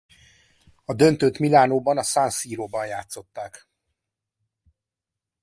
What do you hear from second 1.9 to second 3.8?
a San Siróban játszották.